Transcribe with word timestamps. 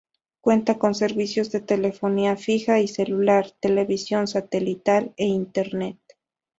Cuenta 0.41 0.79
con 0.79 0.95
servicios 0.95 1.51
de 1.51 1.59
telefonía 1.59 2.35
fija 2.35 2.79
y 2.79 2.87
celular, 2.87 3.51
televisión 3.61 4.27
satelital 4.27 5.13
e 5.15 5.25
internet. 5.25 5.99